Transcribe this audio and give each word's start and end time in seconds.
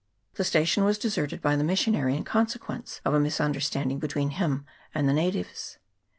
The 0.33 0.43
station 0.43 0.83
was 0.83 0.97
deserted 0.97 1.43
by 1.43 1.55
the 1.55 1.63
missionary 1.63 2.17
in 2.17 2.25
conse 2.25 2.57
quence 2.57 3.01
of 3.05 3.13
a 3.13 3.19
misunderstanding 3.19 3.99
between 3.99 4.31
him 4.31 4.65
and 4.95 5.07
the 5.07 5.13
natives. 5.13 5.77